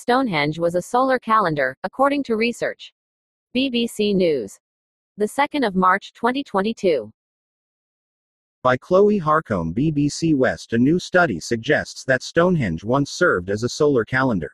Stonehenge 0.00 0.58
was 0.58 0.76
a 0.76 0.80
solar 0.80 1.18
calendar, 1.18 1.76
according 1.84 2.22
to 2.22 2.34
research. 2.34 2.94
BBC 3.54 4.16
News. 4.16 4.58
The 5.18 5.26
2nd 5.26 5.66
of 5.66 5.76
March 5.76 6.14
2022. 6.14 7.12
By 8.62 8.78
Chloe 8.78 9.20
Harcombe, 9.20 9.74
BBC 9.74 10.34
West, 10.34 10.72
a 10.72 10.78
new 10.78 10.98
study 10.98 11.38
suggests 11.38 12.02
that 12.04 12.22
Stonehenge 12.22 12.82
once 12.82 13.10
served 13.10 13.50
as 13.50 13.62
a 13.62 13.68
solar 13.68 14.06
calendar. 14.06 14.50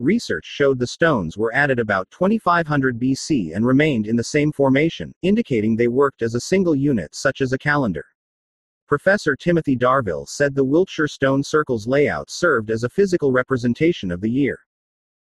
Research 0.00 0.44
showed 0.44 0.78
the 0.78 0.86
stones 0.86 1.38
were 1.38 1.54
added 1.54 1.78
about 1.78 2.10
2500 2.10 2.98
BC 3.00 3.56
and 3.56 3.64
remained 3.64 4.06
in 4.06 4.16
the 4.16 4.22
same 4.22 4.52
formation, 4.52 5.14
indicating 5.22 5.76
they 5.76 5.88
worked 5.88 6.20
as 6.20 6.34
a 6.34 6.40
single 6.42 6.74
unit 6.74 7.14
such 7.14 7.40
as 7.40 7.54
a 7.54 7.58
calendar. 7.58 8.04
Professor 8.88 9.36
Timothy 9.36 9.76
Darvill 9.76 10.26
said 10.26 10.54
the 10.54 10.64
Wiltshire 10.64 11.08
stone 11.08 11.42
circle's 11.42 11.86
layout 11.86 12.30
served 12.30 12.70
as 12.70 12.84
a 12.84 12.88
physical 12.88 13.30
representation 13.30 14.10
of 14.10 14.22
the 14.22 14.30
year. 14.30 14.60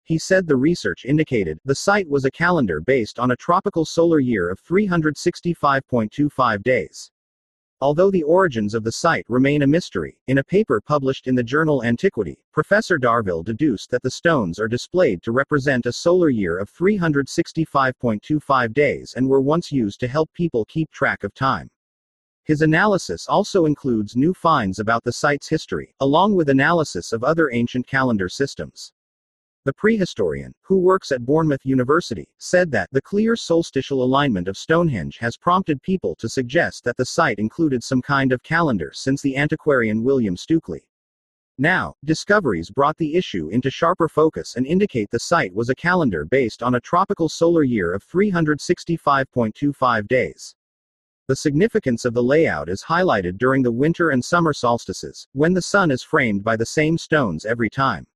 He 0.05 0.17
said 0.17 0.47
the 0.47 0.55
research 0.55 1.05
indicated 1.05 1.59
the 1.65 1.75
site 1.75 2.09
was 2.09 2.25
a 2.25 2.31
calendar 2.31 2.81
based 2.81 3.19
on 3.19 3.33
a 3.33 3.37
tropical 3.37 3.85
solar 3.85 4.21
year 4.21 4.49
of 4.49 4.63
365.25 4.63 6.63
days. 6.63 7.11
Although 7.81 8.13
the 8.13 8.23
origins 8.23 8.75
of 8.75 8.85
the 8.85 8.93
site 8.93 9.25
remain 9.29 9.63
a 9.63 9.67
mystery, 9.67 10.21
in 10.29 10.39
a 10.39 10.45
paper 10.45 10.81
published 10.81 11.27
in 11.27 11.35
the 11.35 11.43
journal 11.43 11.83
Antiquity, 11.83 12.39
Professor 12.53 12.97
Darvill 12.97 13.45
deduced 13.45 13.91
that 13.91 14.05
the 14.05 14.11
stones 14.13 14.61
are 14.61 14.69
displayed 14.69 15.21
to 15.25 15.33
represent 15.33 15.85
a 15.85 15.93
solar 15.93 16.29
year 16.29 16.59
of 16.59 16.73
365.25 16.73 18.73
days 18.73 19.15
and 19.17 19.29
were 19.29 19.41
once 19.41 19.73
used 19.73 19.99
to 19.99 20.07
help 20.07 20.33
people 20.33 20.65
keep 20.67 20.93
track 20.93 21.25
of 21.25 21.35
time. 21.35 21.69
His 22.49 22.63
analysis 22.63 23.29
also 23.29 23.67
includes 23.67 24.17
new 24.17 24.33
finds 24.33 24.79
about 24.79 25.05
the 25.05 25.13
site's 25.13 25.51
history, 25.51 25.95
along 26.01 26.35
with 26.35 26.49
analysis 26.49 27.13
of 27.13 27.23
other 27.23 27.51
ancient 27.53 27.87
calendar 27.87 28.31
systems. 28.31 28.95
The 29.67 29.75
prehistorian, 29.75 30.55
who 30.63 30.79
works 30.79 31.13
at 31.13 31.27
Bournemouth 31.27 31.67
University, 31.67 32.27
said 32.39 32.71
that 32.71 32.89
the 32.91 33.03
clear 33.03 33.37
solstitial 33.37 34.03
alignment 34.03 34.49
of 34.49 34.57
Stonehenge 34.57 35.19
has 35.19 35.37
prompted 35.37 35.83
people 35.83 36.15
to 36.15 36.27
suggest 36.27 36.85
that 36.85 36.97
the 36.97 37.05
site 37.05 37.39
included 37.39 37.85
some 37.85 38.01
kind 38.01 38.33
of 38.33 38.43
calendar 38.43 38.93
since 38.95 39.21
the 39.21 39.37
antiquarian 39.37 40.03
William 40.03 40.35
Stukeley. 40.35 40.87
Now, 41.59 41.97
discoveries 42.07 42.71
brought 42.71 42.97
the 42.97 43.15
issue 43.15 43.51
into 43.51 43.71
sharper 43.71 44.09
focus 44.09 44.57
and 44.57 44.67
indicate 44.67 45.11
the 45.11 45.21
site 45.21 45.55
was 45.55 45.69
a 45.69 45.75
calendar 45.75 46.25
based 46.25 46.63
on 46.63 46.77
a 46.77 46.81
tropical 46.81 47.29
solar 47.29 47.63
year 47.63 47.93
of 47.93 48.09
365.25 48.09 50.09
days. 50.09 50.55
The 51.29 51.37
significance 51.37 52.07
of 52.07 52.15
the 52.15 52.23
layout 52.23 52.71
is 52.71 52.83
highlighted 52.83 53.37
during 53.37 53.63
the 53.63 53.71
winter 53.71 54.09
and 54.09 54.25
summer 54.25 54.55
solstices, 54.55 55.29
when 55.33 55.53
the 55.53 55.61
sun 55.61 55.91
is 55.91 56.03
framed 56.03 56.43
by 56.43 56.57
the 56.57 56.65
same 56.65 56.97
stones 56.97 57.45
every 57.45 57.69
time. 57.69 58.07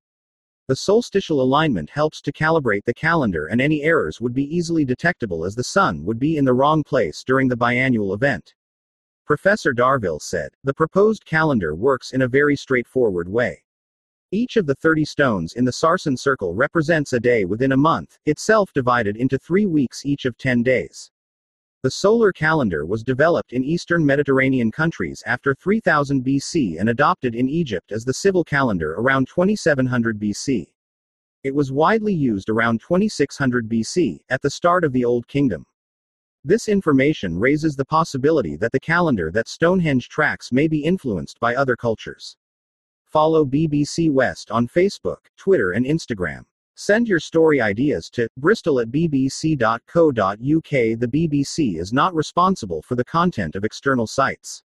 The 0.67 0.75
solstitial 0.75 1.39
alignment 1.39 1.91
helps 1.91 2.21
to 2.21 2.31
calibrate 2.31 2.85
the 2.85 2.93
calendar, 2.95 3.45
and 3.45 3.61
any 3.61 3.83
errors 3.83 4.19
would 4.19 4.33
be 4.33 4.55
easily 4.55 4.83
detectable 4.83 5.45
as 5.45 5.53
the 5.53 5.63
sun 5.63 6.03
would 6.05 6.17
be 6.17 6.37
in 6.37 6.45
the 6.45 6.55
wrong 6.55 6.83
place 6.83 7.23
during 7.23 7.47
the 7.47 7.55
biannual 7.55 8.15
event. 8.15 8.55
Professor 9.27 9.73
Darvill 9.73 10.19
said, 10.19 10.49
The 10.63 10.73
proposed 10.73 11.23
calendar 11.23 11.75
works 11.75 12.13
in 12.13 12.23
a 12.23 12.27
very 12.27 12.55
straightforward 12.55 13.29
way. 13.29 13.63
Each 14.31 14.57
of 14.57 14.65
the 14.65 14.73
30 14.73 15.05
stones 15.05 15.53
in 15.53 15.65
the 15.65 15.71
Sarsen 15.71 16.17
circle 16.17 16.55
represents 16.55 17.13
a 17.13 17.19
day 17.19 17.45
within 17.45 17.73
a 17.73 17.77
month, 17.77 18.17
itself 18.25 18.73
divided 18.73 19.17
into 19.17 19.37
three 19.37 19.67
weeks 19.67 20.03
each 20.03 20.25
of 20.25 20.35
10 20.39 20.63
days. 20.63 21.11
The 21.83 21.91
solar 21.91 22.31
calendar 22.31 22.85
was 22.85 23.03
developed 23.03 23.51
in 23.51 23.65
eastern 23.65 24.05
Mediterranean 24.05 24.71
countries 24.71 25.21
after 25.25 25.53
3000 25.53 26.23
BC 26.23 26.79
and 26.79 26.87
adopted 26.87 27.35
in 27.35 27.49
Egypt 27.49 27.91
as 27.91 28.05
the 28.05 28.13
civil 28.13 28.45
calendar 28.45 28.93
around 28.93 29.27
2700 29.27 30.17
BC. 30.17 30.71
It 31.43 31.53
was 31.53 31.73
widely 31.73 32.13
used 32.13 32.49
around 32.49 32.79
2600 32.79 33.67
BC, 33.67 34.21
at 34.29 34.41
the 34.41 34.49
start 34.49 34.85
of 34.85 34.93
the 34.93 35.03
Old 35.03 35.27
Kingdom. 35.27 35.65
This 36.45 36.69
information 36.69 37.37
raises 37.37 37.75
the 37.75 37.83
possibility 37.83 38.55
that 38.55 38.71
the 38.71 38.79
calendar 38.79 39.29
that 39.31 39.49
Stonehenge 39.49 40.07
tracks 40.07 40.53
may 40.53 40.69
be 40.69 40.85
influenced 40.85 41.37
by 41.41 41.53
other 41.53 41.75
cultures. 41.75 42.37
Follow 43.03 43.43
BBC 43.43 44.09
West 44.09 44.51
on 44.51 44.69
Facebook, 44.69 45.27
Twitter, 45.35 45.73
and 45.73 45.85
Instagram. 45.85 46.45
Send 46.75 47.07
your 47.07 47.19
story 47.19 47.61
ideas 47.61 48.09
to 48.11 48.27
bristol 48.37 48.79
at 48.79 48.89
bbc.co.uk. 48.89 50.17
The 50.17 51.07
BBC 51.07 51.79
is 51.79 51.93
not 51.93 52.15
responsible 52.15 52.81
for 52.81 52.95
the 52.95 53.05
content 53.05 53.55
of 53.55 53.63
external 53.63 54.07
sites. 54.07 54.63